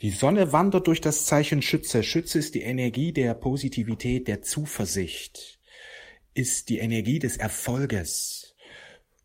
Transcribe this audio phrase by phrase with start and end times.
[0.00, 2.04] Die Sonne wandert durch das Zeichen Schütze.
[2.04, 5.58] Schütze ist die Energie der Positivität, der Zuversicht,
[6.34, 8.54] ist die Energie des Erfolges.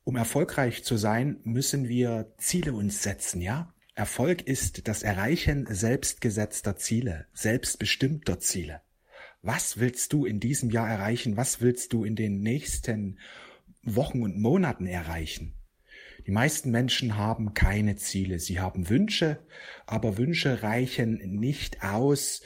[0.04, 3.71] Um erfolgreich zu sein, müssen wir Ziele uns setzen, ja?
[3.94, 8.82] Erfolg ist das Erreichen selbstgesetzter Ziele, selbstbestimmter Ziele.
[9.44, 11.38] Was willst du in diesem Jahr erreichen?
[11.38, 13.20] Was willst du in den nächsten
[13.84, 15.54] Wochen und Monaten erreichen?
[16.26, 18.40] Die meisten Menschen haben keine Ziele.
[18.40, 19.40] Sie haben Wünsche,
[19.86, 22.42] aber Wünsche reichen nicht aus,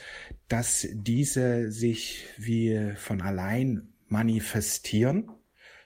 [0.48, 5.30] dass diese sich wie von allein manifestieren.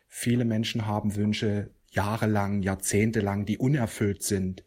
[0.09, 4.65] Viele Menschen haben Wünsche jahrelang, jahrzehntelang, die unerfüllt sind.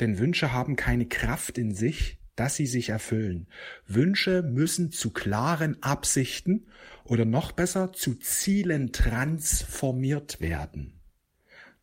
[0.00, 3.46] Denn Wünsche haben keine Kraft in sich, dass sie sich erfüllen.
[3.86, 6.66] Wünsche müssen zu klaren Absichten
[7.04, 10.94] oder noch besser zu Zielen transformiert werden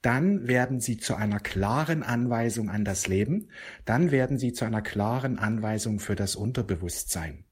[0.01, 3.51] dann werden sie zu einer klaren Anweisung an das Leben,
[3.85, 7.45] dann werden sie zu einer klaren Anweisung für das Unterbewusstsein.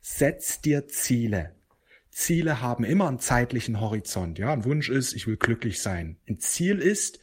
[0.00, 1.54] Setz dir Ziele.
[2.10, 4.38] Ziele haben immer einen zeitlichen Horizont.
[4.38, 6.18] Ja, ein Wunsch ist, ich will glücklich sein.
[6.28, 7.20] Ein Ziel ist,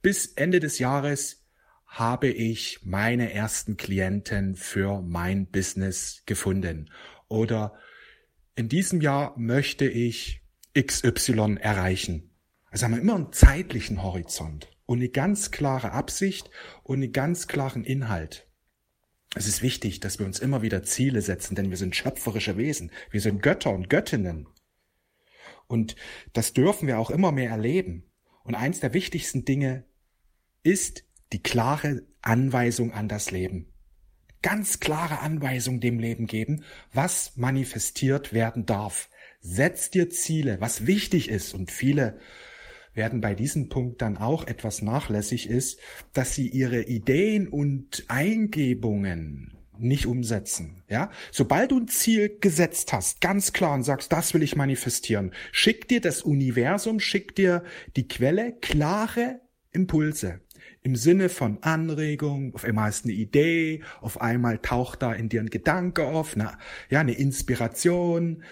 [0.00, 1.44] bis Ende des Jahres
[1.86, 6.90] habe ich meine ersten Klienten für mein Business gefunden.
[7.28, 7.74] Oder
[8.54, 10.42] in diesem Jahr möchte ich
[10.78, 12.29] XY erreichen.
[12.70, 16.50] Also haben wir immer einen zeitlichen Horizont und eine ganz klare Absicht
[16.82, 18.46] und einen ganz klaren Inhalt.
[19.34, 22.90] Es ist wichtig, dass wir uns immer wieder Ziele setzen, denn wir sind schöpferische Wesen.
[23.10, 24.48] Wir sind Götter und Göttinnen.
[25.68, 25.94] Und
[26.32, 28.10] das dürfen wir auch immer mehr erleben.
[28.42, 29.84] Und eins der wichtigsten Dinge
[30.64, 33.72] ist die klare Anweisung an das Leben.
[34.42, 39.10] Ganz klare Anweisung dem Leben geben, was manifestiert werden darf.
[39.40, 41.54] Setz dir Ziele, was wichtig ist.
[41.54, 42.18] Und viele
[42.94, 45.78] werden bei diesem Punkt dann auch etwas nachlässig ist,
[46.12, 50.82] dass sie ihre Ideen und Eingebungen nicht umsetzen.
[50.88, 55.32] Ja, sobald du ein Ziel gesetzt hast, ganz klar und sagst, das will ich manifestieren,
[55.52, 57.64] schick dir das Universum, schick dir
[57.96, 59.40] die Quelle klare
[59.72, 60.40] Impulse
[60.82, 65.40] im Sinne von Anregung, auf einmal ist eine Idee, auf einmal taucht da in dir
[65.40, 68.42] ein Gedanke auf, na, ja, eine Inspiration,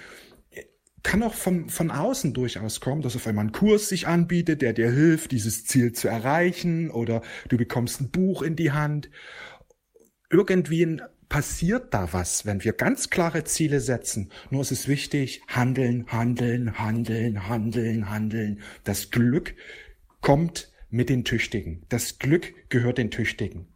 [1.02, 4.72] kann auch von, von außen durchaus kommen, dass auf einmal ein Kurs sich anbietet, der
[4.72, 9.10] dir hilft, dieses Ziel zu erreichen oder du bekommst ein Buch in die Hand.
[10.30, 14.30] Irgendwie passiert da was, wenn wir ganz klare Ziele setzen.
[14.50, 18.60] Nur ist es wichtig, handeln, handeln, handeln, handeln, handeln.
[18.84, 19.54] Das Glück
[20.20, 21.84] kommt mit den Tüchtigen.
[21.88, 23.66] Das Glück gehört den Tüchtigen.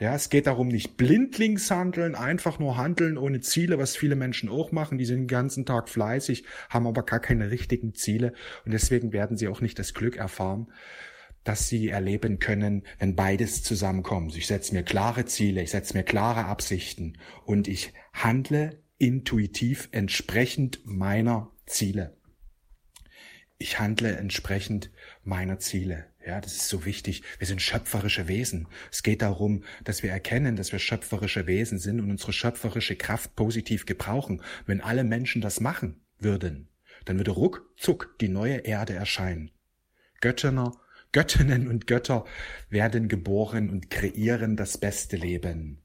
[0.00, 4.48] Ja, es geht darum, nicht blindlings handeln, einfach nur handeln ohne Ziele, was viele Menschen
[4.48, 4.96] auch machen.
[4.96, 8.32] Die sind den ganzen Tag fleißig, haben aber gar keine richtigen Ziele
[8.64, 10.68] und deswegen werden sie auch nicht das Glück erfahren,
[11.42, 14.36] dass sie erleben können, wenn beides zusammenkommt.
[14.36, 20.80] Ich setze mir klare Ziele, ich setze mir klare Absichten und ich handle intuitiv entsprechend
[20.84, 22.16] meiner Ziele.
[23.58, 24.92] Ich handle entsprechend
[25.24, 26.07] meiner Ziele.
[26.28, 27.22] Ja, das ist so wichtig.
[27.38, 28.68] Wir sind schöpferische Wesen.
[28.92, 33.34] Es geht darum, dass wir erkennen, dass wir schöpferische Wesen sind und unsere schöpferische Kraft
[33.34, 34.42] positiv gebrauchen.
[34.66, 36.68] Wenn alle Menschen das machen würden,
[37.06, 39.52] dann würde ruckzuck die neue Erde erscheinen.
[40.20, 40.72] Göttinnen,
[41.12, 42.26] Göttinnen und Götter
[42.68, 45.80] werden geboren und kreieren das beste Leben.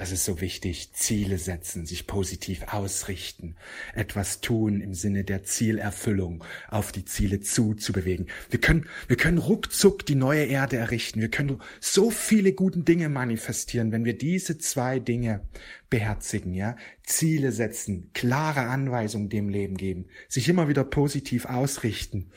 [0.00, 0.94] Das ist so wichtig.
[0.94, 3.56] Ziele setzen, sich positiv ausrichten,
[3.94, 8.30] etwas tun im Sinne der Zielerfüllung, auf die Ziele zuzubewegen.
[8.48, 11.20] Wir können, wir können ruckzuck die neue Erde errichten.
[11.20, 15.46] Wir können so viele guten Dinge manifestieren, wenn wir diese zwei Dinge
[15.90, 16.76] beherzigen, ja.
[17.02, 22.30] Ziele setzen, klare Anweisungen dem Leben geben, sich immer wieder positiv ausrichten,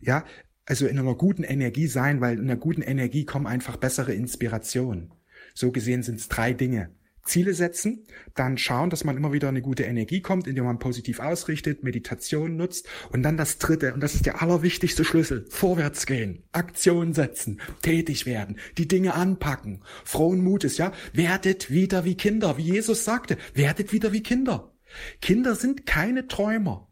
[0.00, 0.26] ja.
[0.66, 5.12] Also in einer guten Energie sein, weil in einer guten Energie kommen einfach bessere Inspirationen.
[5.54, 6.90] So gesehen sind es drei Dinge.
[7.26, 11.20] Ziele setzen, dann schauen, dass man immer wieder eine gute Energie kommt, indem man positiv
[11.20, 16.44] ausrichtet, Meditation nutzt und dann das dritte, und das ist der allerwichtigste Schlüssel, vorwärts gehen,
[16.52, 22.62] Aktion setzen, tätig werden, die Dinge anpacken, frohen Mutes, ja, werdet wieder wie Kinder, wie
[22.62, 24.72] Jesus sagte, werdet wieder wie Kinder.
[25.20, 26.88] Kinder sind keine Träumer.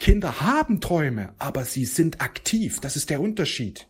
[0.00, 3.88] Kinder haben Träume, aber sie sind aktiv, das ist der Unterschied.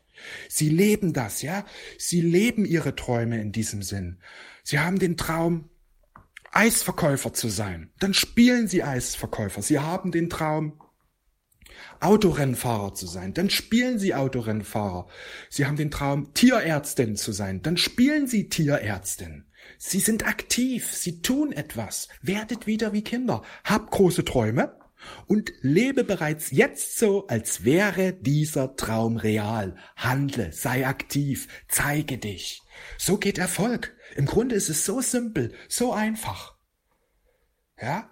[0.48, 1.64] Sie leben das, ja?
[1.96, 4.18] Sie leben ihre Träume in diesem Sinn.
[4.68, 5.70] Sie haben den Traum,
[6.52, 7.90] Eisverkäufer zu sein.
[8.00, 9.62] Dann spielen Sie Eisverkäufer.
[9.62, 10.78] Sie haben den Traum,
[12.00, 13.32] Autorennfahrer zu sein.
[13.32, 15.06] Dann spielen Sie Autorennfahrer.
[15.48, 17.62] Sie haben den Traum, Tierärztin zu sein.
[17.62, 19.46] Dann spielen Sie Tierärztin.
[19.78, 20.92] Sie sind aktiv.
[20.92, 22.08] Sie tun etwas.
[22.20, 23.40] Werdet wieder wie Kinder.
[23.64, 24.76] Hab große Träume
[25.26, 29.76] und lebe bereits jetzt so, als wäre dieser Traum real.
[29.96, 32.62] Handle, sei aktiv, zeige dich.
[32.98, 33.96] So geht Erfolg.
[34.16, 36.56] Im Grunde ist es so simpel, so einfach.
[37.80, 38.10] Ja?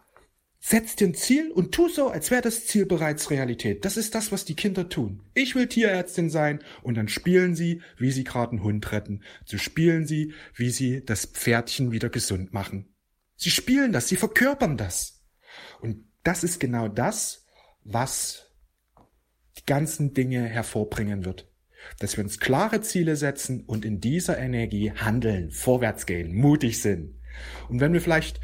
[0.69, 3.85] Setz dir ein Ziel und tu so, als wäre das Ziel bereits Realität.
[3.85, 5.23] Das ist das, was die Kinder tun.
[5.33, 9.23] Ich will Tierärztin sein und dann spielen sie, wie sie gerade einen Hund retten.
[9.45, 12.93] So spielen sie, wie sie das Pferdchen wieder gesund machen.
[13.37, 15.23] Sie spielen das, sie verkörpern das.
[15.81, 17.47] Und das ist genau das,
[17.85, 18.51] was
[19.59, 21.51] die ganzen Dinge hervorbringen wird.
[22.01, 27.15] Dass wir uns klare Ziele setzen und in dieser Energie handeln, vorwärts gehen, mutig sind.
[27.69, 28.41] Und wenn wir vielleicht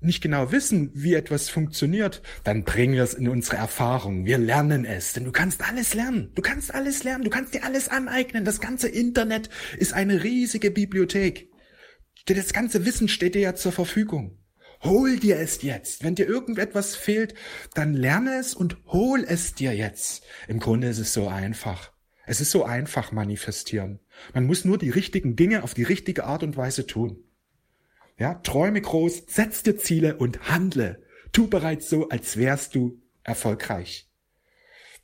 [0.00, 4.24] nicht genau wissen, wie etwas funktioniert, dann bringen wir es in unsere Erfahrung.
[4.24, 6.30] Wir lernen es, denn du kannst alles lernen.
[6.34, 8.44] Du kannst alles lernen, du kannst dir alles aneignen.
[8.44, 11.50] Das ganze Internet ist eine riesige Bibliothek.
[12.26, 14.38] Das ganze Wissen steht dir ja zur Verfügung.
[14.82, 16.04] Hol dir es jetzt.
[16.04, 17.34] Wenn dir irgendetwas fehlt,
[17.74, 20.24] dann lerne es und hol es dir jetzt.
[20.46, 21.92] Im Grunde ist es so einfach.
[22.26, 24.00] Es ist so einfach manifestieren.
[24.34, 27.24] Man muss nur die richtigen Dinge auf die richtige Art und Weise tun.
[28.18, 31.02] Ja, träume groß, setz dir Ziele und handle.
[31.32, 34.10] Tu bereits so, als wärst du erfolgreich.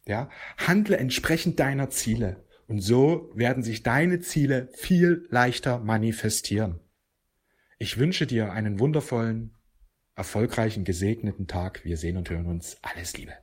[0.06, 0.28] Ja,
[0.58, 2.44] handle entsprechend deiner Ziele.
[2.66, 6.80] Und so werden sich deine Ziele viel leichter manifestieren.
[7.78, 9.53] Ich wünsche dir einen wundervollen,
[10.16, 11.84] erfolgreichen, gesegneten Tag.
[11.84, 12.76] Wir sehen und hören uns.
[12.82, 13.34] Alles Liebe.